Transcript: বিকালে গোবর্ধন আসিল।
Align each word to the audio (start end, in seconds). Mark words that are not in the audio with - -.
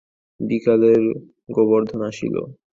বিকালে 0.39 0.91
গোবর্ধন 1.49 2.01
আসিল। 2.09 2.35